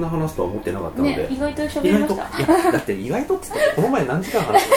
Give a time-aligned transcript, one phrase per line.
[0.00, 2.72] んな話すとは思ってなかったので、ね意外と喋りました。
[2.72, 4.76] だって意外とっつってこの前何時間話した？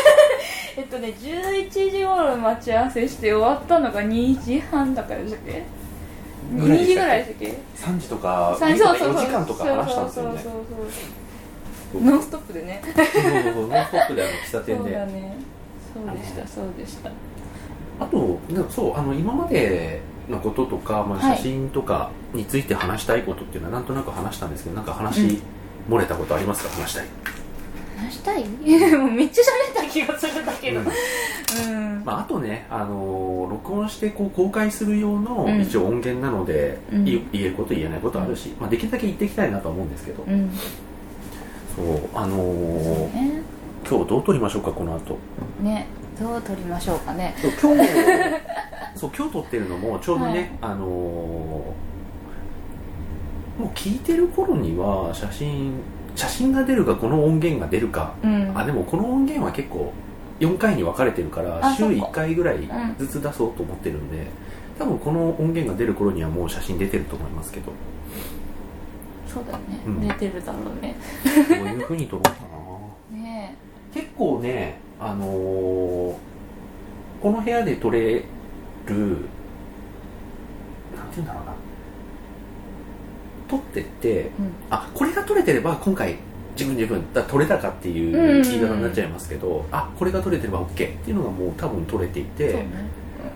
[0.81, 5.63] えっとね11時頃待ち合わせして終わったのが2時半だからでしたっけ？
[6.55, 7.57] ぐらいでしたっけ？2時ぐらいでしたっけ
[7.91, 9.21] 3時とかさ4そうそうそう。
[9.25, 10.39] 時間とか話したんですよね。
[10.43, 10.85] そうそうそう
[11.93, 12.81] そうノンストップでね。
[12.83, 13.21] そうそう
[13.53, 15.35] そうノンストップであの喫茶そう店でだね。
[15.93, 17.09] そうでしたそうでした。
[17.99, 21.37] あとなそうあの今までのこととか、まあ、はい。
[21.37, 25.41] 写真とかについて話したいことっていうのはなんとなく話したんですけどなんか話、うん。
[25.89, 26.69] 漏れたことありますか？
[26.81, 27.05] 話したい、
[27.97, 28.43] 話したい？
[28.97, 29.41] もうめっちゃ
[29.75, 30.79] 喋った気がするんだけど。
[30.79, 30.87] うん。
[30.87, 32.01] うん。
[32.05, 35.61] まあ、あとね、あのー録音してこう公開する用のうん。
[35.61, 37.07] 一応音源なので、うん。
[37.07, 40.49] い言えること言えないことあるし、まあ、できるだけ言っていきたいなとは思うんですけど、うん。
[41.75, 43.41] そうあのーね。
[43.87, 45.17] 今日どう撮りましょうかこの後。
[45.61, 45.87] ね
[46.19, 47.35] どう撮りましょうかね。
[47.61, 47.81] 今日
[48.95, 50.49] そう今日撮ってるのもちょうどね、はい。
[50.73, 51.83] あのー
[53.59, 55.73] もう聞いてる頃には写真
[56.15, 58.51] 写真が出るかこの音源が出るか、うん。
[58.57, 59.93] あでもこの音源は結構
[60.39, 62.05] 4回に分かれてるから週あそっか。
[62.07, 64.25] 1回ぐらいうんずつ出そうと思ってるんで、
[64.79, 67.71] 多分この音源が出る頃にはもう写真出てると思いますけど。
[69.27, 70.07] そうだよね、うん。
[70.07, 70.95] 出てるだろうね。
[71.47, 72.31] どういうふうに撮ろうか
[73.11, 73.17] な。
[73.21, 73.55] ね
[73.93, 76.13] 結構ねあのー
[77.21, 78.23] この部屋で撮れ
[78.87, 79.19] るなんて
[81.15, 81.53] 言うんだろうな。
[83.47, 86.15] 撮ってってえ、うん、あこれが撮れてれば今回
[86.57, 88.39] 自分自分だ撮れたかっていうんうんうん。
[88.39, 92.67] う言い方になっちゃいますけど、あこれが撮れてれば OK っていうのがもう多分撮れていて、ね。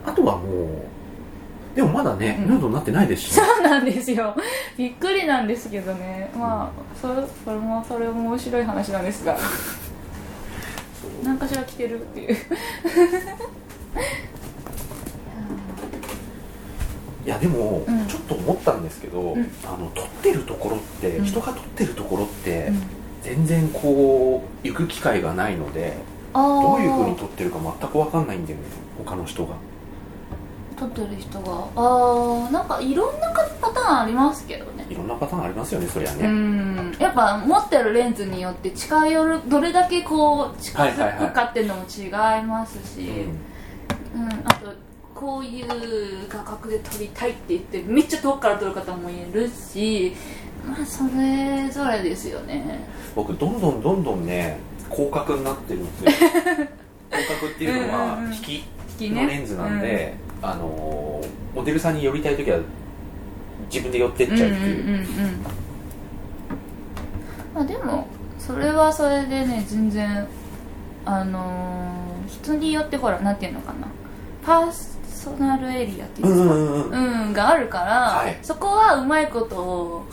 [0.05, 2.49] あとはもうでもまだね、うん。
[2.49, 4.35] ヌードになってないですし、そうなんですよ。
[4.77, 6.31] びっくりなんですけどね。
[6.35, 9.37] まあそれそれもそれも面白い話なんですが。
[11.23, 12.35] 何かしら来てるっていう
[17.27, 18.07] いやでも、うん。
[18.07, 19.51] ちょっと思ったんですけど、うん。
[19.65, 21.25] あの撮ってるところって、うん。
[21.25, 22.81] 人が撮ってるところって、うん。
[23.23, 25.97] 全然こう行く機会がないので
[26.33, 28.63] どういうふうに撮ってるか全く分かんないんだよね
[29.03, 29.55] 他の人が。
[30.77, 31.67] 撮ってる人が。
[31.75, 34.85] ああなんかいろんなパターンありますけどね。
[34.89, 36.95] いろんなパターンありますよねそりゃうね、ん。
[36.99, 43.09] やっぱ持ってるレンズによって近寄るどれだけこう近づはいはいはいくかっていうのも違いますし、
[44.15, 44.21] うん。
[44.21, 44.73] うん、あと
[45.19, 45.67] こういう
[46.29, 50.13] 画角で撮りたいって言ってめっちゃ遠くから撮る方もいるし
[50.63, 52.87] まあそれぞれですよね。
[53.15, 54.59] 僕どんどんどんどんね
[54.91, 56.11] 広角になってるんですよ。
[57.09, 58.33] 広角っていうのはうんうんうん。
[58.35, 58.63] 引き引
[58.97, 59.23] きね。
[59.23, 61.27] のレンズなんで、あのー
[61.57, 62.59] モデルさんに寄りたい時は
[63.71, 65.05] 自分で寄ってっちゃうっていう,、うんうんうんうん。
[67.55, 68.07] まあでも
[68.37, 70.27] それはそれでね全然
[71.05, 73.87] あのー人によってほらなんていうのかな。
[74.45, 74.96] パー
[75.27, 78.37] ソナルエリアっていうんですか、うんうんうんうん、があるから、はい。
[78.41, 80.05] そこはうまいことを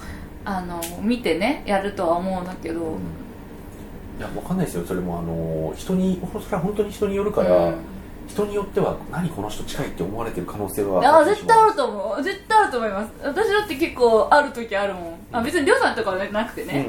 [0.44, 2.98] あの見てねやるとは思うんだけど、
[4.18, 4.84] いやわかんないですよ。
[4.84, 7.74] それもあのー人にそれは本当に人によるから、うん。
[8.26, 12.22] 人によっては何この人近いって思われてる可能性はあ絶対あると思う。
[12.22, 13.12] 絶対あると思います。
[13.22, 15.18] 私だって結構ある時あるもん。
[15.30, 16.88] あ別にりょうさんとかはなくてうんね、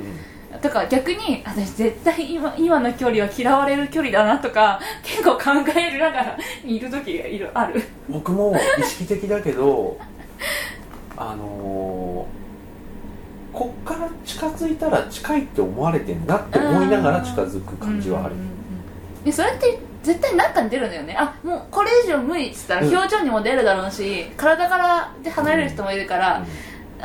[0.62, 7.84] とか逆に私絶対今今の距離は嫌われる距離だなとか結構考えながらいる時がいるある。
[8.10, 9.98] 僕も意識的だけど
[11.18, 12.46] あのー
[13.58, 18.36] こっから近づいたら近いって思われてんなって思いながら近づく感じはある。
[18.36, 18.56] うんうんうん
[19.24, 21.16] でそれって絶対何かに出るんだよね？
[21.18, 22.96] あもうこれ以上無理っつったらうん。
[22.96, 26.44] 表情にも出るだろうし、体からで離れる人もいるから、あ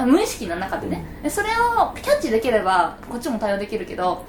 [0.06, 4.24] 無意識の中でね、でそれをキャッチできればこっちも対応できるけど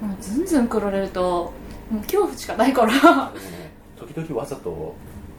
[0.00, 1.52] もうずんずん来られると
[1.90, 3.32] もう恐怖しかないから。
[3.96, 4.94] 時々わざと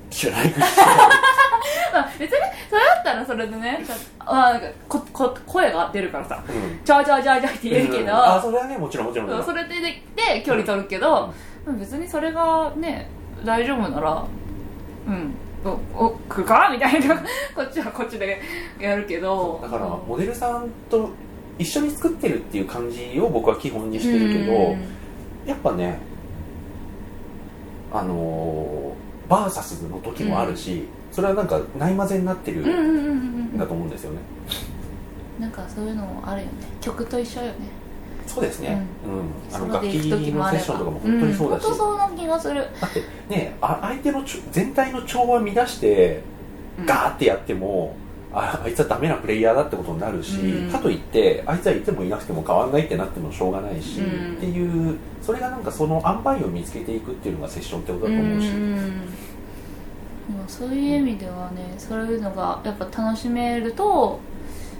[0.09, 0.65] 知らない口 ま
[1.99, 2.37] あ別に
[2.69, 3.85] それだったらそれでね
[4.19, 6.43] あなんかここ声が出るからさ。
[6.47, 9.43] うん「ちょいちょいちょいちょい」って言えるけど、あそれはねもちろんもちろん。
[9.43, 11.33] それででで距離取るけど、
[11.67, 13.09] 別にそれがね
[13.43, 14.23] 大丈夫なら
[15.07, 16.09] うんおお
[16.43, 16.69] か？
[16.71, 17.15] みたいな。
[17.55, 18.39] こっちはこっちで
[18.79, 19.59] やるけど。
[19.61, 21.09] だからモデルさんと
[21.57, 24.77] 一緒に作ってるっていう感じを僕は基本にしてるけど、うん。
[25.45, 25.99] やっぱね
[27.91, 33.03] あのーバーサスの時もあるし、それはなんかないまぜになってるうんうんうんうんうん
[33.55, 33.89] んだと思うん。
[33.89, 34.19] ですよね、
[35.37, 36.51] なんかそういうのもあるよね。
[36.79, 37.53] 曲と一緒よね
[38.27, 39.55] そうですね、うん。
[39.55, 42.67] あの楽器のセッションとかも本当にそうだし、ん、本当そんな気がする。
[42.79, 46.21] だってねあ相手の全体の調和乱して
[46.85, 47.95] ガーってやっても、
[48.33, 50.71] ああいつはダメなプレイヤーだってことになるし、うん。
[50.71, 54.35] かといってあいつはいてもいなくても変わんないってなってもしょうがないし、うん。
[54.35, 58.75] っていうそれがなんかその塩梅を見つけていくっていうのがセッションってことだと思うし、ん。
[58.75, 64.19] でもそういう意味ではねそういうのがやっぱ楽しめると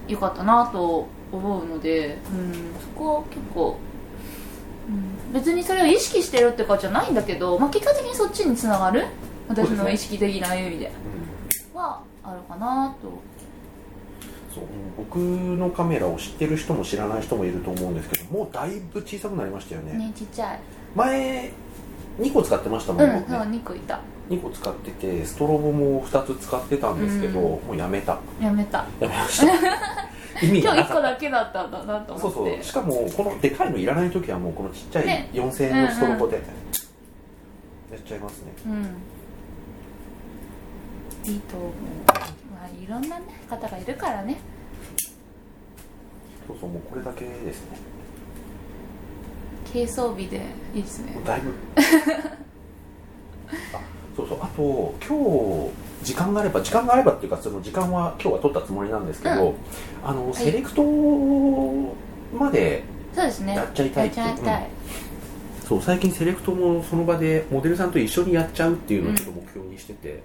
[0.07, 3.77] よかったなと思うので、うん、そこは結構、
[4.88, 9.06] うん、別にそれを意識してるってかじゃないんだけど、まあ、結果的にそっちにつながる？
[9.47, 10.91] 私の意識的な意味で。
[11.74, 11.79] うん。
[11.79, 13.07] はあるかなと。
[14.53, 14.63] そう
[14.97, 19.94] 僕のカメラを知ってる人も知らない人もいると思うんですけどもうだいぶ小さくなりましたよね。
[19.94, 20.59] ねちっちゃい。
[20.95, 21.51] 前
[22.19, 24.00] 2個使ってましたもうんん、ね、そう2個いた。
[24.30, 27.45] 2個使っててストロボも2つ使ってたんですけど、うん。
[27.45, 28.19] もうやめた。
[28.41, 28.85] やめた。
[29.00, 29.47] やめました
[30.42, 30.94] 意味今日1がなかった。
[30.95, 32.62] 個だけだったんだなとそう思って。
[32.62, 35.30] そうしかもこのでかいのいらない時はもうこのちっちゃいね。
[35.34, 36.36] 4000円のストロボで
[37.92, 38.84] やっちゃいますね、うん。
[41.31, 41.72] いいと思う。
[42.07, 42.13] ま
[42.63, 44.38] あいろんなね方がいるからね。
[46.48, 47.78] そうそうもうこれだけですね。
[49.72, 50.42] 軽装備で
[50.74, 51.18] いいですね。
[51.25, 51.54] だいぶ。
[53.74, 53.80] あ
[54.16, 54.40] そうそう。
[54.42, 59.53] あと今日時間があれば時間があればっていうかその時間は今日は取ったつもりなんですけど、う
[60.03, 60.33] あのい。
[60.33, 60.83] セレクト
[62.38, 62.83] まで
[63.13, 63.55] そうですね。
[63.55, 64.69] やっちゃいたいやっちゃいたい、
[65.67, 70.23] そう最近セレクトもその場でモデルさんと一緒にやっちゃうっていうのをちょっと目標にしてて。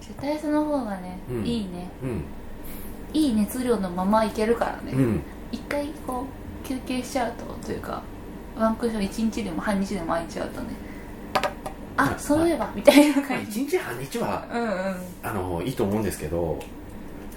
[0.00, 1.44] 絶対その方がね、うん。
[1.44, 1.88] いいね。
[2.02, 2.24] うん。
[3.12, 5.22] いい熱量のままいけるからね、うん。
[5.52, 6.24] 一回こ
[6.64, 8.02] う休憩しちゃうとというか
[8.58, 10.68] ワンクッション1日でも半日でも空いちゃうとね
[11.96, 14.96] あそういえばみたいなまあ感じ1日半日はうんうん。
[15.22, 16.58] あのいいと思うんですけど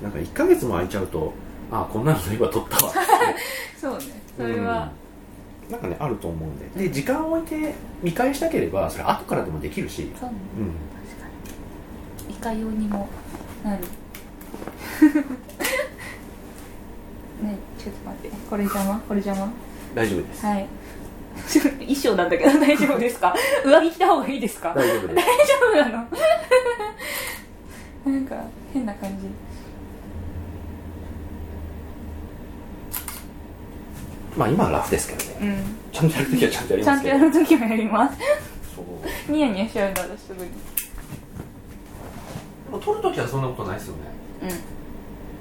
[0.03, 1.33] なんか1ヶ月も空いちゃうと
[1.71, 2.93] あこんなのそういえば撮ったわ
[3.79, 4.03] そうね。
[4.37, 5.09] それは、うん
[5.69, 6.85] なんかねあると思うんで。
[6.87, 10.35] で時間を置いて見返したければそれ後からでもできるし、そうね。
[10.57, 10.65] うん、
[11.05, 11.27] 確か
[12.27, 12.33] に。
[12.33, 13.07] いかようにも
[13.63, 13.83] なる。
[17.43, 18.35] ねちょっと待って。
[18.49, 18.99] これ邪魔？
[19.07, 19.53] これ邪魔？
[19.93, 20.43] 大丈夫です。
[20.43, 20.67] はい
[21.79, 23.33] 衣装なんだけど大丈夫ですか？
[23.65, 24.73] 上着着た方がいいですか？
[24.75, 26.07] 大丈夫です大丈夫なの？
[28.13, 28.35] なんか
[28.73, 29.25] 変な感じ。
[34.37, 35.39] まあ今はラフですけどね。
[35.41, 35.75] うん。
[35.91, 38.17] ちゃんとやるときはちゃんとやりちゃんとやるときもやります。
[39.27, 40.51] ニヤニヤしちゃうんだ私すぐに。
[42.81, 43.99] 撮るときはそんなことないですよね。
[44.43, 44.49] うん。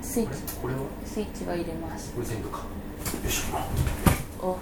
[0.05, 0.55] スイッチ。
[0.61, 0.81] これは？
[1.05, 2.13] スイッチは入れます。
[2.15, 2.59] これ全部か。
[2.59, 2.65] よ
[3.29, 4.47] いしょ。
[4.47, 4.57] お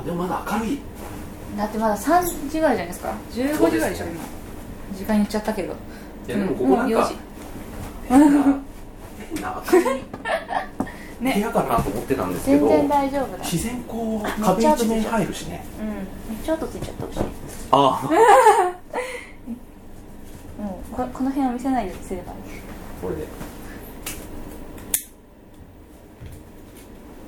[0.00, 0.78] あでもまだ明るい。
[1.56, 3.12] だってまだ3時ぐらいじゃないですか。
[3.32, 4.20] 15時ぐらいでしょ今。
[4.96, 5.72] 時間言っちゃったけど。
[5.72, 6.70] いやでもこうん。
[6.70, 7.16] もう4こなんか時。
[8.08, 8.26] 変な
[9.34, 10.00] 変な明るい
[11.20, 13.44] 部ね屋かなと思ってたんですけど全然大丈夫だ。
[13.44, 15.64] 自然こう壁一面入るしね。
[15.78, 16.34] うん。
[16.34, 17.24] めっちゃ音ついちゃったし
[17.72, 18.08] ああ。
[20.62, 22.34] も うここの辺は見せないようにすればい。
[23.02, 23.22] これで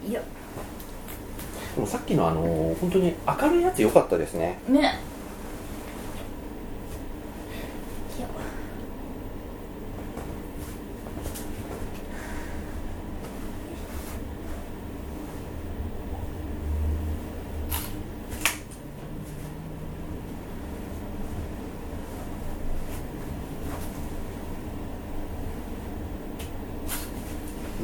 [0.06, 0.20] いいよ
[1.76, 4.58] でもさっきのあのー本当に明るいやつ良かったですね。
[4.66, 4.98] ね。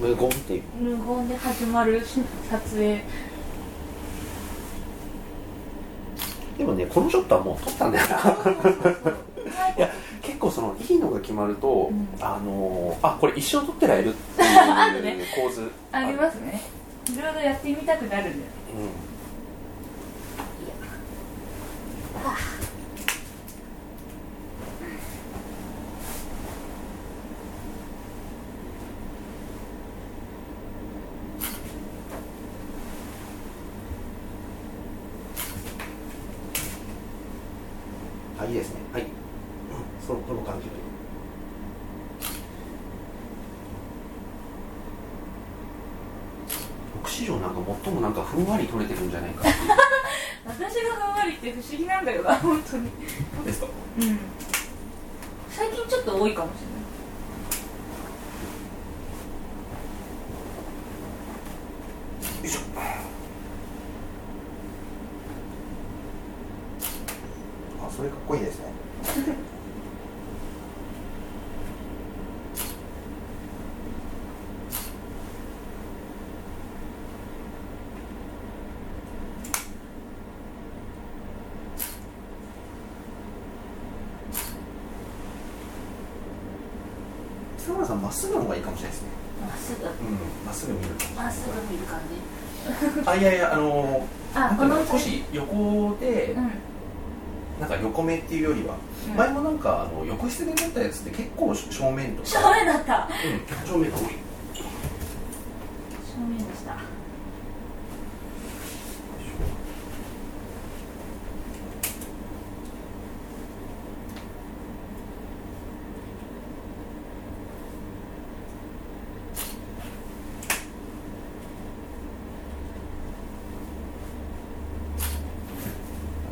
[0.00, 0.62] 無言っていう。
[0.80, 2.00] 無言で始まる
[2.50, 3.04] 撮影
[6.58, 8.16] でもねこのショットはもう撮ったんだよな。
[9.76, 9.90] いや
[10.22, 12.08] 結構そのいいのが決まると、うん。
[12.20, 15.70] あのーあこれ一生撮ってられるっていう 構図。
[15.92, 16.60] ありますね。
[17.10, 18.52] いろいろやってみたくなるんだよ
[38.48, 38.80] いいですね。
[38.92, 39.08] はい、うん、
[40.06, 40.70] そのこの感じで。
[46.94, 49.44] 僕史上なんか最もなんかふんわり取れてるんじゃないか。
[50.46, 52.90] 私がふんわりって不思議なんだよな本当に。
[53.36, 53.66] そうですか？
[54.00, 54.18] うん。
[55.50, 56.78] 最近ちょっと多いかもしれない
[62.42, 62.60] よいしょ
[67.84, 68.72] あそれかっこいいですね
[87.58, 89.08] 北村さんまっすぐの方がいいかもしれないですね。
[89.40, 89.86] まっすぐ。
[89.86, 89.92] うん
[90.44, 90.88] まっすぐ見る。
[91.16, 93.08] まっすぐ見る感じ。
[93.08, 96.50] あいやいやあのあこの少し横でうん。
[97.60, 98.76] なんか横目っていうよりは、
[99.08, 99.16] うん。
[99.16, 102.28] 前もなんかあの横室で撮ったやつって結構正面とか。
[102.28, 103.08] 正面だった。
[103.64, 104.28] うん、正面が多い
[106.58, 106.80] したなん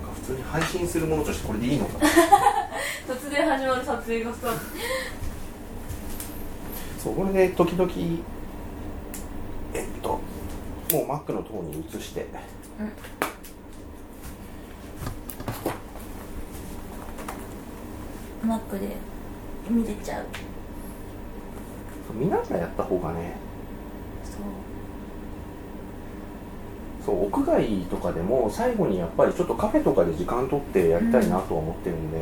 [0.03, 1.86] か普通に配信するものとしてこれでいいのか
[3.07, 4.49] 突然始まる撮影がさ
[6.99, 7.91] そうこれで時々
[9.75, 10.21] えっと
[10.93, 12.27] もう Mac の方に移して。
[18.45, 18.97] マックで
[19.69, 20.27] 見れちゃう。
[22.15, 23.35] 見ながらやった方がね。
[24.25, 24.66] そう
[27.07, 32.19] そう屋外とかでも最後にやっぱりちょっとカフェとかで時間取ってやりたいなとは思ってるんで。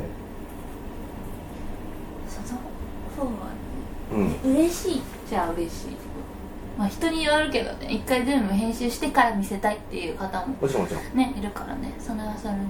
[2.28, 2.60] その
[3.16, 3.54] 方は
[4.12, 5.86] うん、嬉しいじゃあ嬉しい
[6.76, 7.86] まあ人によるけどね。
[7.90, 11.16] 一回全部編集してから見せたいっていう方ももちろんもちろん。
[11.16, 11.94] ねいるからね。
[11.98, 12.60] それはそれで。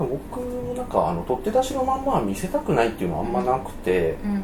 [0.00, 0.38] うん、僕
[0.76, 4.42] なんかあの取って出しのまんまは見せたくないっていうのはあんまなくて、うん。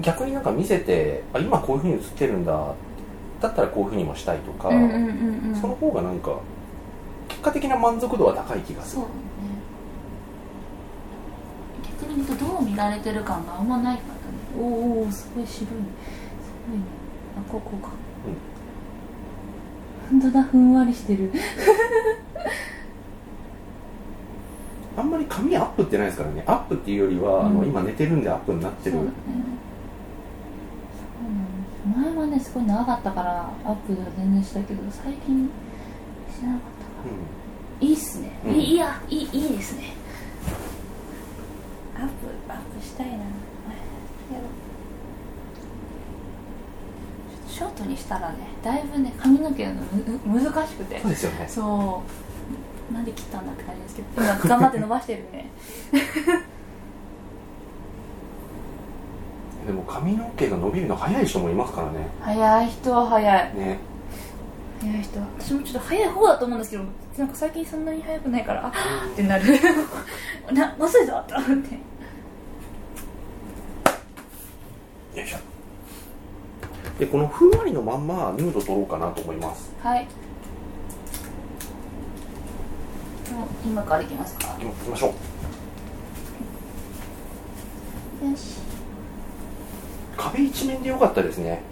[0.00, 2.74] 逆になんか見せてあ今こういうふうに映ってるんだ
[3.40, 5.60] だったらこういうふうにもしたいとか、うんうんうんうん。
[5.60, 6.38] その方がなんか
[7.28, 9.02] 結果的な満足度は高い気がする。
[9.02, 9.08] ね
[12.00, 14.20] 逆に言うとどう見られてる感があんまないからね
[14.58, 15.66] おおすごい白い。
[15.66, 15.76] すご
[16.74, 16.84] いね。
[17.38, 17.90] あこうこうか。
[20.10, 21.32] 本当だふんわりしてる。
[24.96, 26.42] あんまり髪アップってないですからね。
[26.46, 27.68] アップっていうよりは、あのうん。
[27.68, 28.96] 今寝てるんでアップになってる。
[28.96, 29.08] ねそ
[31.20, 35.50] うなんです前はねすごい長かったからアップでは全然したけど最近
[36.30, 38.54] しなかったからいいっすね、うん。
[38.58, 39.92] いやいいいいですね。
[41.94, 43.12] アップアップしたいな。
[43.12, 43.20] や。
[43.20, 43.26] ろ
[47.46, 49.74] うショートにしたらねだいぶね髪の毛の
[50.24, 51.00] む難しくて。
[51.00, 51.46] そうですよね。
[51.48, 52.02] そ
[52.90, 52.92] う。
[52.94, 55.50] なんで切ったんだって感じですけど今 頑張って伸ばしてるね
[59.66, 62.08] でも髪の毛が伸びるの早い人もいますからね。
[62.20, 63.54] 早い人は早い。
[63.56, 63.78] ね。
[64.80, 65.20] 早い人。
[65.20, 66.84] は私もちょっと早い方だと思うんですけど
[67.18, 69.44] なんか最近そんなに早くないからあーってなる。
[70.52, 71.74] な遅いぞって思って。
[75.18, 75.38] よいしょ。
[76.98, 79.72] でこのふんわりのまんまヌード撮ろうかなと思います。
[79.82, 80.06] はい。
[83.64, 84.56] 今からいきますか。
[84.60, 85.14] 行きましょ
[88.22, 88.30] う。
[88.30, 88.58] よし
[90.16, 91.62] 壁一面でよかったですね。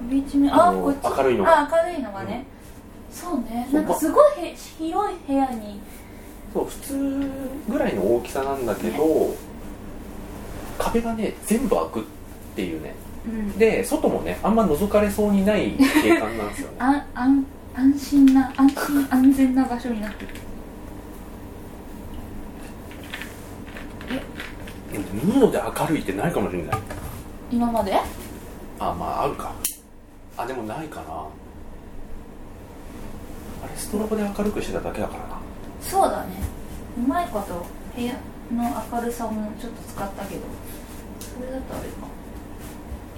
[0.00, 0.54] 壁一面。
[0.54, 0.98] ああのこっち。
[1.16, 1.60] 明るいのが。
[1.60, 2.44] あ明るいのがね、
[3.12, 3.68] そうね。
[3.70, 5.80] そうなんかすごいへ広い部屋に。
[6.52, 7.30] そう普通
[7.68, 9.34] ぐらいの大きさなんだけど
[10.78, 12.02] 壁がね全部開くっ
[12.56, 12.94] ていうね。
[13.26, 13.58] うん。
[13.58, 16.76] で外もねあんま覗かれそうにない景観なんですよね。
[16.80, 20.34] あ安安心な安心安全な場所になってる。
[24.92, 26.80] でもヌードで明るいってないかもしれない
[27.50, 27.94] 今まで？
[28.78, 29.52] あまああるか。
[30.36, 31.26] あでもないかな。
[33.64, 35.38] あれストロボで明るくしてただけだからな。
[35.82, 36.36] そうだね。
[36.96, 37.66] うまいこと
[37.96, 38.14] 部屋
[38.52, 40.42] の明るさもちょっと使ったけど
[41.20, 42.06] それだとあれか。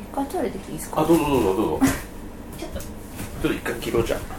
[0.01, 1.03] 一回トイレできていいですか？
[1.03, 1.87] あどうぞどうぞどうぞ。
[2.59, 2.81] ちょっと。
[2.81, 4.21] ちょっと一回切ろうじゃん。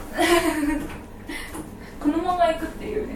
[1.99, 3.15] このまま行くっていうね。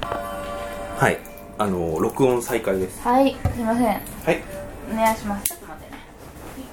[0.00, 1.18] はい。
[1.58, 3.00] あの録音再開です。
[3.02, 3.36] はい。
[3.54, 3.86] すいません。
[3.86, 3.92] は
[4.32, 4.55] い
[4.92, 5.44] お願いします。
[5.44, 5.98] ちょっと待ってね。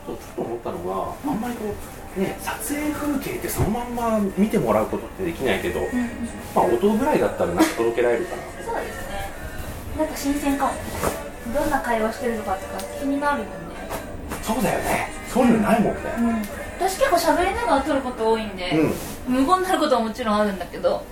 [0.05, 0.77] そうちょっと思ったの
[1.25, 1.73] があんまりこ
[2.17, 5.87] うね撮影風景ってそのまんま見てもらうことってできないけど、うん
[6.55, 8.43] まあ音ぐらいだったらなんか届けられるかな。
[8.65, 9.31] そうですね。
[9.97, 10.73] なんか新鮮かも。
[11.53, 13.53] どんな会話してるのかとか気になるもんね。
[14.41, 15.09] そうだよね。
[15.27, 16.01] そういうのないもんね。
[16.17, 16.41] うん。
[16.87, 18.71] 私結構喋りながら撮ること多いんで、
[19.27, 21.03] うん、無言になることはもちろんあるんだけど。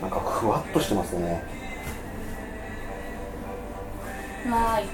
[0.00, 1.42] なんかふわっとしてますね
[4.50, 4.88] はーい。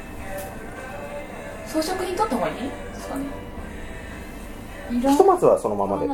[1.66, 2.61] 装飾品撮った方がいいで
[2.95, 3.25] すかね。
[4.90, 6.09] 色ひとまずはそのままで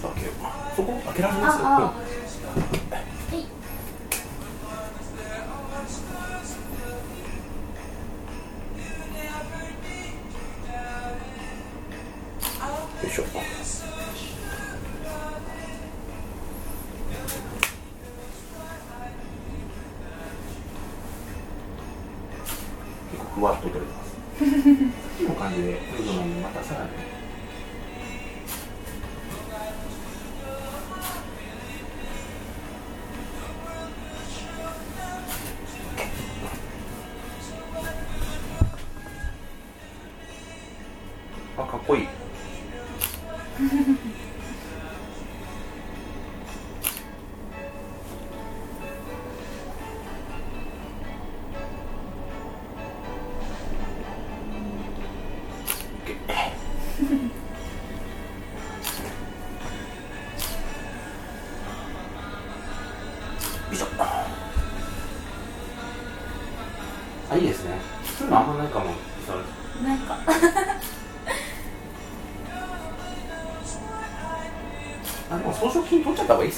[0.00, 0.42] ちのドアもうちょっと開けよう
[0.76, 1.99] そこ開けられます？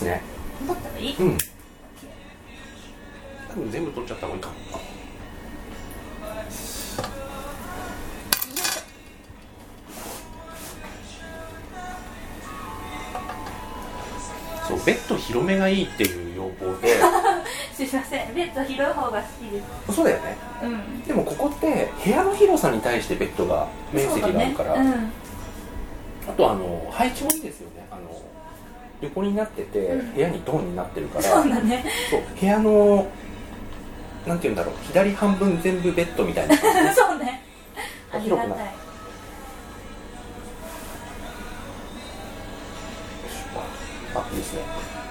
[0.03, 0.23] ですね
[0.67, 1.17] だったらいい？
[1.19, 1.39] うん。
[3.49, 4.55] 多分全部取っちゃった方がいいかも。
[14.69, 16.97] そうベッド広めがいいっていう要望で。
[17.75, 18.35] すいません。
[18.35, 19.97] ベッド広い方が好きです。
[19.97, 20.37] そうだよね。
[20.63, 21.03] うん。
[21.03, 25.11] でもここって部屋の広さに対してベッドが面積があるから、そうだね。
[26.29, 27.85] あとあの配置もいいですよね。
[27.91, 28.03] あの
[29.03, 30.15] 横になってて、うん。
[30.15, 31.85] 部屋にドンになってるかうん、らそうだね。
[32.11, 33.07] そう部屋の
[34.27, 36.95] なんて言うんだろう左半分全部ベッドみたいな感じ。
[36.95, 37.43] そうね。
[38.13, 38.75] ありがたい広くない。
[44.15, 45.02] あいいですね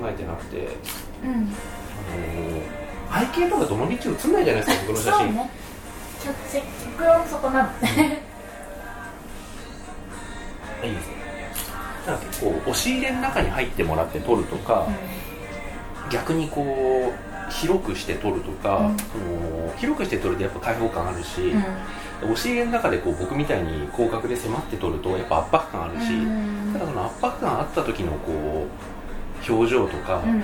[0.00, 0.68] 考えてなくて、
[1.22, 1.30] うん。
[1.30, 3.96] あのー背景とかどの道映
[4.28, 5.50] んないじゃないですか僕の写真、そうね。
[6.20, 6.64] ちょっと結
[6.98, 7.68] 論そこなの。
[10.88, 11.14] いいですね。
[12.06, 14.88] だから結構押し入れの中に入ってもらって撮るとか、
[16.10, 17.12] 逆にこ
[17.48, 18.96] う広くして撮るとか、うん。
[18.96, 22.32] その広くして撮るとやっぱ開放感あるし、うん。
[22.32, 26.72] 押し入れの中でこう僕みたいに広角で迫って撮るとやっぱ圧迫感あるし、うん。
[26.72, 28.66] ただその圧迫感あった時のこう
[29.48, 30.42] 表情とか、うんうん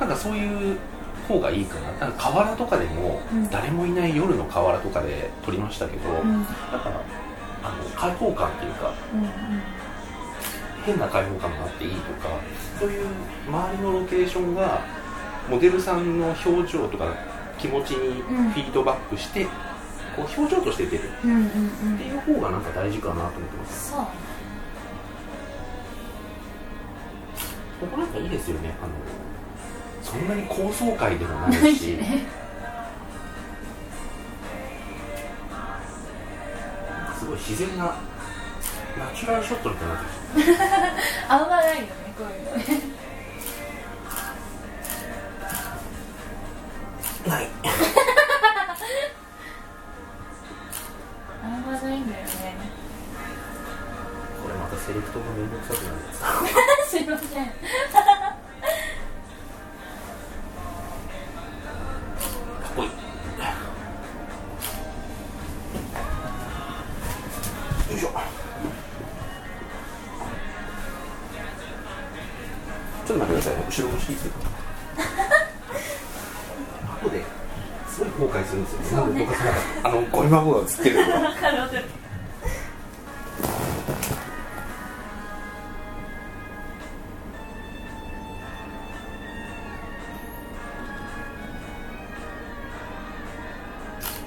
[0.00, 0.76] なんかそういう
[1.28, 2.06] 方がいいかな。
[2.06, 3.48] なんか河原とかでもうん。
[3.50, 6.16] 誰もいない夜の河原とかで撮りましたけど、うん。
[6.18, 7.00] うんだから
[7.62, 9.30] あの開放感っていうかうん
[10.84, 12.28] 変な開放感があっていいとか
[12.80, 13.06] そういう
[13.46, 14.80] 周りのロケーションが
[15.48, 17.14] モデルさんの表情とか
[17.58, 19.44] 気持ちにフィードバックして、
[20.16, 21.04] こう表情として出る。
[21.24, 21.94] うんうんうん。
[21.94, 23.90] っていう方がなんか大事かなと思ってます。
[23.92, 24.06] そう
[27.82, 28.74] ここなんかいいですよね。
[28.80, 28.92] あの
[30.02, 32.22] そんなに高層階でもなないいしね。
[37.18, 40.58] すごい自然なナチュラルショットみたいになってる
[41.28, 42.91] あんまないよねこういうのね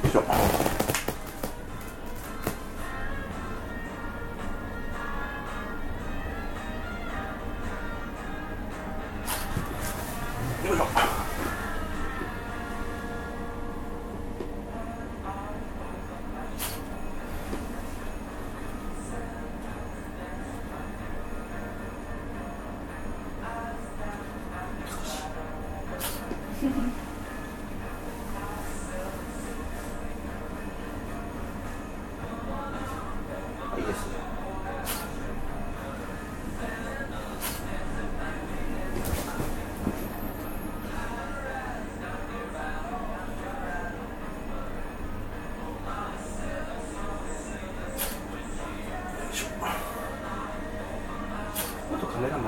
[0.03, 0.74] よ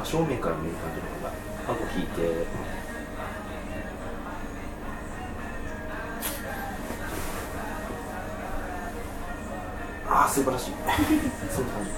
[0.09, 1.33] 正面から見る感じの方が
[1.67, 2.47] 顎引いて。
[10.09, 10.71] ああ素晴らしい。
[11.53, 11.91] そんな感じ。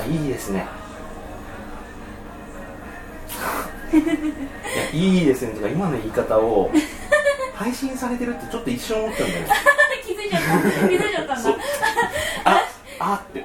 [0.00, 0.66] あいいですね。
[3.94, 3.96] い
[4.76, 6.72] やいいですねとか今の言い方を
[7.54, 9.48] 配信されてるってちょっと一瞬思ったんだよね。
[10.04, 10.48] 気づいちゃった。
[10.88, 11.50] 気づいちゃったんだ。
[12.44, 12.62] あ
[12.98, 13.44] あって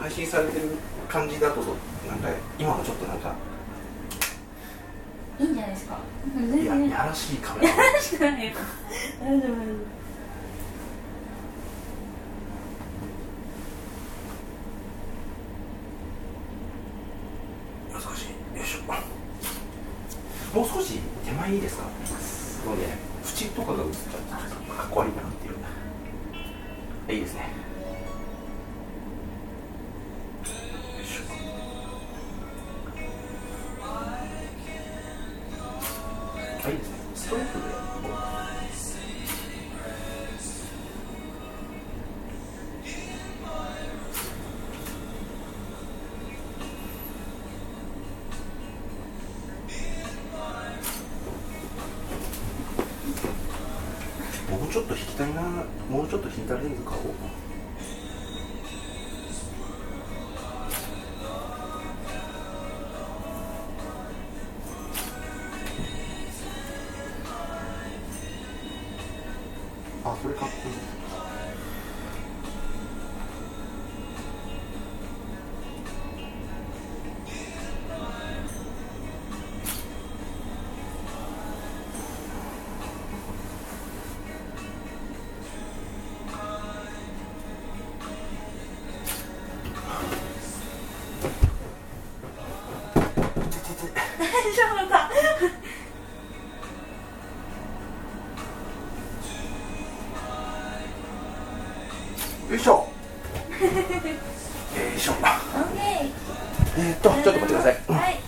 [0.00, 0.70] 配信されてる
[1.08, 1.60] 感じだと
[2.08, 3.34] なんか今のちょっとなんか
[5.38, 5.98] いいんじゃないですか。
[6.34, 6.88] 全いや然。
[6.88, 8.52] やらしいカメラ楽しくないよ。
[9.20, 9.97] 大丈夫大丈難
[36.68, 38.57] あいいですね
[94.54, 95.10] 丈夫だ
[102.48, 102.72] よいしょ。
[102.72, 102.88] よ
[104.96, 105.12] いしょ。
[106.78, 107.76] えー、っとちょっと待ってください。
[107.88, 108.20] ーはい。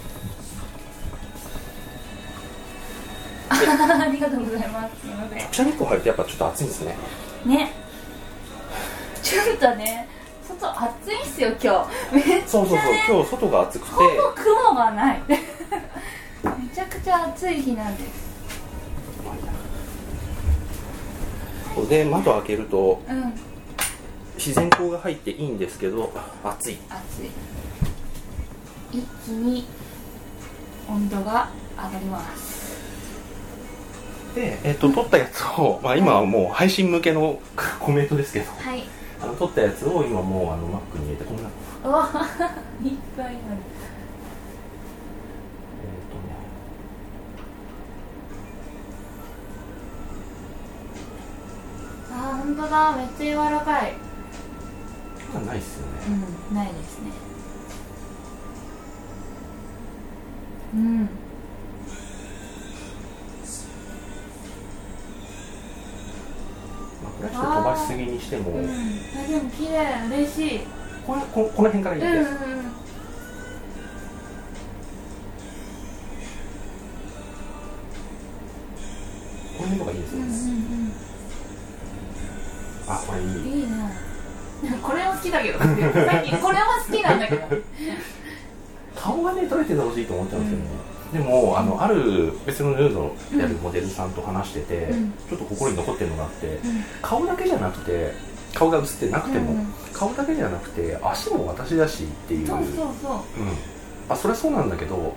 [4.02, 5.00] ありがとうございます。
[5.00, 5.38] すいません。
[5.38, 6.96] 直射日光入るとやっぱちょっと暑いんですね。
[7.46, 7.72] ね。
[9.22, 10.09] ちょっとね
[10.46, 12.14] 外暑いっすよ今日。
[12.14, 12.42] めっちゃね。
[12.46, 13.94] そうそうそう今日外が暑くて。
[13.94, 15.22] ほぼ雲がない。
[15.26, 15.38] め
[17.11, 18.31] ちゃ暑い日なんです。
[21.88, 23.33] で窓開けるとうん。
[24.37, 26.12] 自然光が入っていいんですけど
[26.44, 26.79] 暑い。
[26.88, 27.31] 暑い。
[28.92, 29.66] 一気に
[30.88, 32.70] 温度が上がります。
[34.37, 37.40] で、えっと撮ったやつを、まあ、今はもう配信向けの
[37.81, 38.85] コメントですけどはい。
[39.20, 41.42] あの撮ったやつを今もうあの Mac に入れてこんな。
[41.42, 42.09] えっ、う わ
[42.85, 43.51] いっぱいあるとね
[52.12, 53.92] あー本当だめっちゃ柔らかい。
[55.33, 55.92] 今ないっすよね。
[56.51, 57.11] うんないですね。
[60.75, 61.01] うん。
[67.03, 68.64] まあ、これはちょっと飛ばしすぎにしても、うん。
[68.64, 68.68] あ
[69.29, 70.61] でも綺麗嬉しい。
[71.07, 72.60] これここの辺からいいです、うんうんうん
[85.70, 87.46] 好きだけどさっきこれは好きなんだけど。
[88.96, 90.64] 顔がね撮れててほしいと思っちゃうんですよね、
[91.12, 95.12] でもあのある別のヌードやるモデルさんと話してて、うん。
[95.28, 96.61] ちょっと心に残ってるのがあって、うん。
[97.02, 98.12] 顔だけじゃなくて
[98.54, 99.66] 顔が映ってなくても、うん。
[99.92, 102.46] 顔だけじゃなくて足も私だしっていう。
[102.46, 102.83] そうそうそう。
[102.83, 103.24] うん、
[104.09, 105.12] あそれはそうなんだけどうん。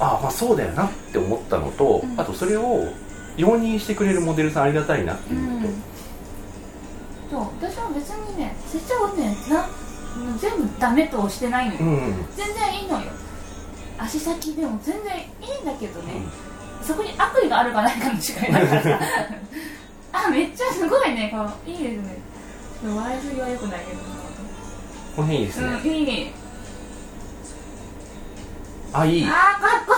[0.00, 2.20] あまあそうだよなって思ったのと、うん。
[2.20, 2.88] あとそれを
[3.36, 5.74] 容認してくれるモデルさんありがたいなってういうのと、
[7.38, 9.68] んそう私は別にね成長をねな
[10.38, 11.88] 全部ダメとしてないのよ、うん。
[11.88, 13.10] うん全然いいのよ。
[13.98, 16.22] 足先でも全然いいんだけどね、
[16.82, 18.82] そこに悪意があるかないかの違いだから。
[18.82, 18.98] さ
[20.26, 22.18] あめっちゃすごいねこのいいですね。
[22.82, 23.98] 笑いすぎはよくないけど。
[25.16, 26.32] この辺いいですね、うんいい。
[28.92, 29.24] あいい。
[29.24, 29.94] あーかっこ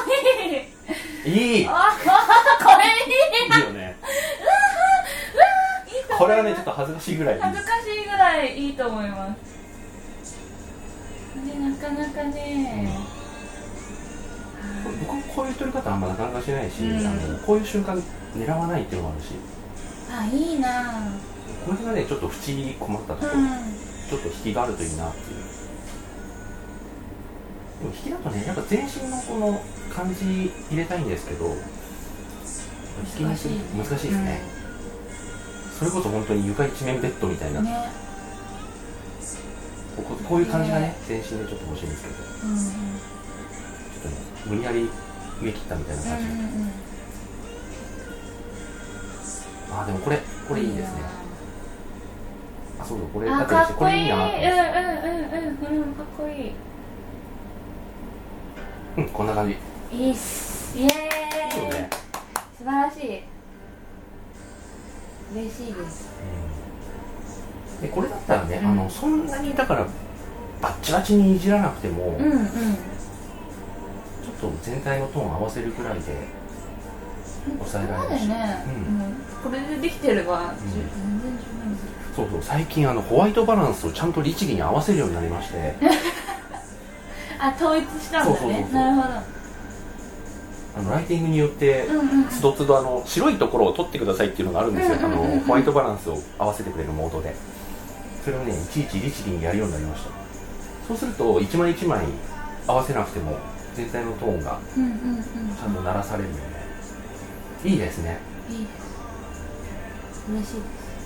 [1.25, 1.59] いい。
[1.59, 1.68] いい。
[1.68, 3.12] あーこれいい
[3.45, 3.47] い。
[3.47, 3.95] いと思います
[6.23, 9.41] これはねちょっと恥ずかしいぐらいいい恥ずかしいぐらいいいと思います。
[11.35, 12.89] でなかなかね、
[15.03, 17.07] 僕もこういう撮り方あんまなかなかしないし、うん。
[17.07, 18.01] あのこういう瞬間
[18.37, 19.35] 狙わないっていうのもあるし。
[20.13, 21.11] あいいな
[21.67, 23.49] これがねちょっと縁に困ったところ、うん。
[24.09, 25.37] ちょっと引きがあるといいなっていう。
[27.81, 29.61] でも引きだとねやっぱ全身のこの
[29.93, 34.41] 感じ入れたいんですけど引きにする難しいですね、
[35.83, 37.90] それこそ本当に床一面ベッドみたいな、うんね。
[39.97, 42.14] こここういう感じがねね全身でちょっと欲しいんですけど。
[42.14, 42.62] ちょうんうんっ
[44.03, 44.14] とね
[44.47, 44.88] 無理やり
[45.42, 46.73] 上切ったみたいな感じ、うんうん
[49.75, 51.01] あーでもこれこれいいですね。
[52.79, 55.95] あそうだこれだあってこれいいなってうんうんうんうんうん。
[55.95, 56.53] かっこいい。
[58.99, 59.57] うんこんな感じ。
[59.97, 60.79] いいいっす。
[60.79, 61.71] イエーイ。
[61.71, 61.88] ね。
[62.59, 63.23] 素晴らしい
[65.35, 66.09] 嬉しいです。
[67.81, 68.71] でこれだったらね、うん。
[68.71, 69.87] あのそんなにだから
[70.61, 72.47] バッチバチにいじらなくても、うんうん。
[72.47, 72.53] ちょ
[74.49, 76.14] っと全体のトーン合わせるくらいで
[77.59, 79.14] 抑えられるし、ね、うん。
[79.42, 80.79] これでできてれば、ん全然十
[81.51, 81.73] 分。
[81.75, 81.83] です
[82.16, 82.42] そうそう。
[82.42, 85.75] 最近あのホワイトバランスをちゃんと律儀に合わせるようになりまして。
[87.40, 88.68] あ統一したんだね。
[88.73, 89.09] なるほ
[90.75, 91.87] あのライティングによって
[92.31, 97.35] つどつどあの白いところを取ってくださいっていうのがあるんですよ、あのホワイトバランスを合わせてくれるモードで。
[98.25, 100.11] それをねいちいち律儀にやるようになりました。
[100.87, 102.05] そうすると一枚一枚
[102.67, 103.37] 合わせなくても
[103.75, 108.19] 全体のトーンがちゃんと鳴らされるのでいいですね。
[108.49, 108.71] いいです。
[110.31, 110.61] 嬉しいで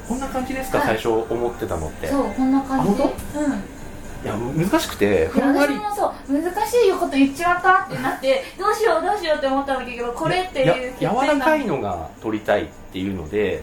[0.08, 0.86] こんな感じですか、はい。
[0.88, 2.06] 最初思ってたのって。
[2.06, 2.96] すそうこんな感じうん
[4.24, 5.74] いやむ難しくてふんわり。
[5.74, 13.62] 私もそう難しいこと言っちまったってなってどうしようどうしようって思ったんだけどこれっていうや柔らかいののが撮りたいっていうので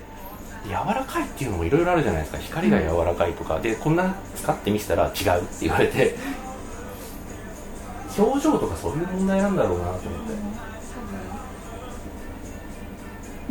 [0.66, 2.38] 柔らかいっていうのもいろいろあるじゃないですか。
[2.38, 5.24] 光が柔らかいとか、でこんな使ってみせたら違うって
[5.62, 6.16] 言われて。
[8.18, 10.08] 表情とかそういう問題なんだろうなと思って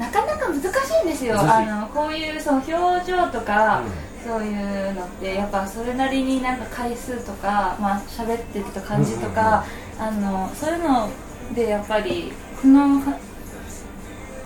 [0.02, 0.66] なかなか難し
[1.04, 1.38] いんですよ。
[1.38, 3.82] あのこういうその表情とか、
[4.26, 9.64] そういうのってやっぱそれなりになんか回数とかまあ喋ってた感じとか、
[10.00, 11.08] あのそういうの
[11.54, 13.00] でやっぱりこの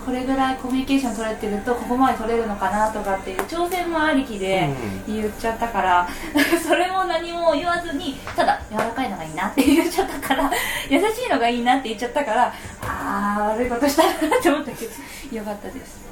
[0.07, 4.69] これぐらいコミュニケーション取れてるとここまで取れるのかなとかっていう挑戦もありきで
[5.05, 6.07] 言っちゃったから、
[6.65, 10.49] それも何も言わずにただ柔らかいのがいいなって言っちゃったから
[10.89, 14.91] 優しいのがいいなって言っちゃったからああ悪いことしたなって思ったけど
[15.37, 16.07] よかったです。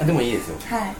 [0.00, 0.56] あでもいいですよ。
[0.70, 0.94] はい。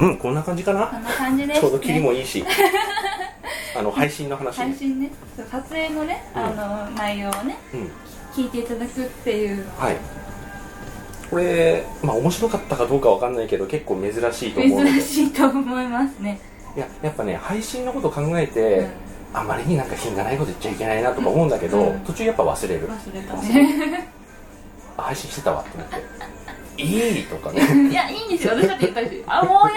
[0.00, 0.86] うん、うん、こんな感じかな？
[0.86, 2.42] こんな感じです、ね、ちょうど切りもいいし。
[3.76, 5.10] あの配信の話配信ね。
[5.36, 6.42] 撮影のね、うん。
[6.42, 6.50] あ
[6.86, 7.90] の内容をねうん
[8.34, 9.64] 聞いていただくっていう。
[9.78, 9.96] はい。
[11.30, 14.90] これまあ面白かったかどうかわかんないけど結構珍しいと思うので。
[14.92, 16.40] 珍しいと思いますね、
[16.76, 18.90] いややっぱね配信のこと考えて、うん。
[19.34, 22.00] あまりになんか品がないこと言っちゃいけないなとか思うんだけど、うん。
[22.00, 22.88] 途中やっぱ忘れる。
[22.88, 23.34] 忘れた。
[23.36, 24.08] ね
[24.96, 26.82] あ配信してたわって思って。
[26.82, 27.62] いいとかね。
[27.90, 28.54] いやいいんですよ。
[28.54, 29.72] 私だって言ったしあもうやばい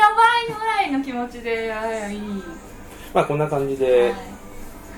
[0.48, 2.20] ぐらいの気持ちであいい、
[3.13, 4.37] まあこんな感じで、はい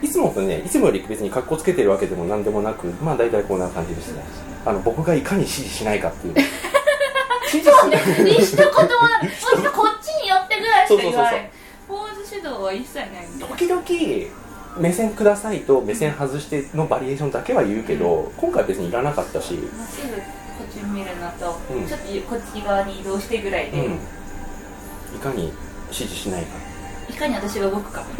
[0.01, 4.23] い、つもとねいつもより別に格好つけてるわけでも何でもなくまあ大体こんな感じですね。
[4.65, 6.35] あの僕がいかに指示しないかっていう。
[7.51, 7.97] 指示そうね。
[8.37, 11.51] 一言もないもう一度こっちに寄ってぐらいしか言わない。
[11.87, 13.07] ポーズ指導は一切ない。
[13.39, 14.39] 時々
[14.77, 20.21] 目線くださいと目線外してのバリエーションだけは言うけど、今回別にいらなかったし、まっすぐこ
[20.69, 21.87] っち見るのと、うん。
[21.87, 25.51] ちょっとこっち側に移動してぐらいで、うん、いかに
[25.87, 26.68] 指示しないか
[27.09, 28.01] いかに私が動くか。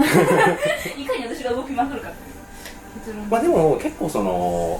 [0.97, 2.10] いかに私が動きまくるか。
[3.30, 4.80] まあでも結構その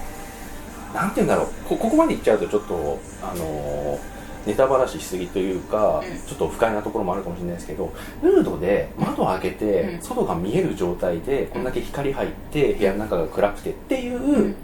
[0.94, 1.48] なんて言うんだろう。
[1.68, 4.00] こここまで言っちゃうとちょっとあの
[4.46, 6.18] ネタばらししすぎというか、うん。
[6.28, 7.92] ちょっと不快なところもあるかもしれないですけど
[8.24, 10.02] ヌードで窓を開けて、うん。
[10.02, 14.56] 外が見える状態でこんだけ光入って部屋の中が暗くてっていううん。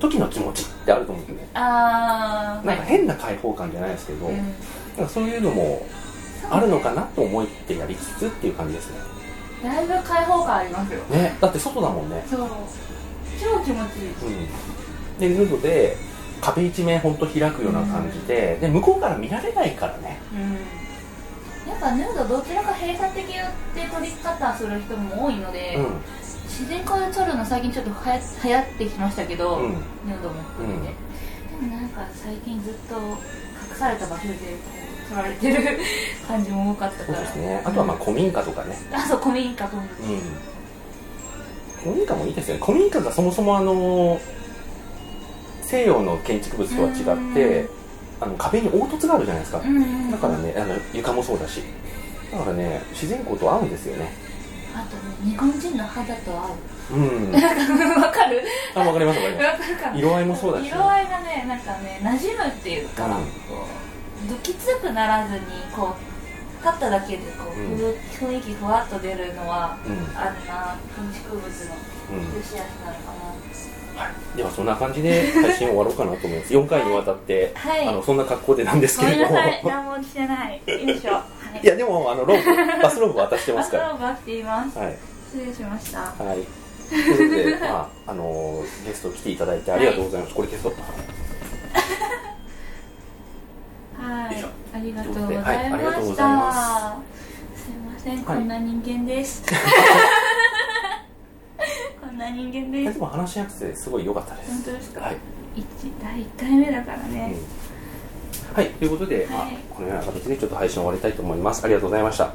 [0.00, 1.48] 時の気持ちってあると思うんですよね。
[1.54, 4.36] あーなんか変な開放感じゃないですけど、うん。
[4.36, 4.46] なん
[5.06, 5.86] かそういうのも
[6.48, 8.98] あるのかなと思ってやりつつっていう感じですね。
[9.62, 11.00] だいぶ開放感ありますよ。
[11.04, 12.24] ねだって外だもんね。
[12.28, 12.48] そう。
[13.40, 14.12] 超気持ちいい。
[14.12, 14.30] う
[15.16, 15.96] ん、でヌードで
[16.40, 20.18] 壁一面ほんと開くような感じで,、で向こうから見られないからね。
[20.32, 21.70] うん。
[21.70, 23.42] やっぱヌードどちらか閉鎖的で
[23.92, 26.00] 撮り方する人も多いので、うん。
[26.44, 29.72] 自然光で撮るの最近ちょっとはや流行ってきましたけど、うん。
[30.06, 30.94] ヌードも含めて、
[31.60, 34.36] でもなんか最近ずっと隠された場所でこ
[34.76, 34.79] う
[35.10, 35.78] 撮られてる
[36.26, 37.62] 感じも多かったそうからですね。
[37.64, 38.76] あとはまあ古民家とかね。
[38.92, 39.84] あそう古民家とうん。
[41.82, 42.62] 古民家もいいですよね。
[42.64, 44.20] 古民家がそもそもあの
[45.62, 47.68] 西洋の建築物とは違って
[48.20, 49.60] あの壁に凹凸があるじゃないですか。
[49.60, 51.62] うんうんだからねあの床もそうだし。
[52.32, 54.12] だからね自然光と合うんですよね。
[54.74, 56.54] あとね日本人の肌と合
[56.92, 56.94] う。
[56.94, 57.32] うん。
[57.32, 57.40] わ
[58.10, 58.42] かる？
[58.74, 59.42] あわかりますわかりま
[59.94, 59.98] す。
[59.98, 63.12] 色合いもそうだし、色合いがねなんかね馴染むっていうか、うん。
[63.12, 63.89] こう
[64.28, 65.40] どきつくならずに
[65.74, 66.10] こう
[66.62, 67.76] 立っただけでこう、うん。
[67.76, 70.16] ふ雰囲気ふわっと出るのはうん。
[70.16, 70.76] あるな。
[70.94, 71.74] 建築物の
[72.12, 72.36] うん。
[72.36, 73.12] 良し悪しなのか
[73.96, 76.52] な、はい、ではそんな感じで配信終わろうかなと思います。
[76.52, 77.86] 4回にわたって、はい。
[77.86, 79.38] あのそんな格好でなんですけれども。
[79.64, 80.60] 何もしてない。
[80.66, 81.24] よいしょは
[81.62, 81.64] い。
[81.64, 83.94] いやでもあのローブバスローブ渡してますから。
[83.94, 84.78] バスローブはしています。
[84.78, 84.98] はい。
[85.32, 85.98] 失礼しました。
[86.00, 86.60] はい。
[86.90, 90.74] ということで、まああのゲスト来ていただいてありがとうございます、これ消そう
[94.00, 94.44] はい。
[94.72, 97.02] ありがとうございました、はいありがとうございま
[97.54, 99.42] すいません、こんな人間です。
[102.00, 104.50] こんな人間でですも話しやすくてすごい良かったです。
[104.50, 105.16] 本当ですか、はい、
[105.56, 105.66] 一
[106.02, 107.12] 第1回目だからうん。
[107.12, 107.34] ね、
[108.54, 111.64] はい、ということで、まあはいこのような形でちょっと配信を終わりたいと思います。
[111.64, 112.34] ありがとうございました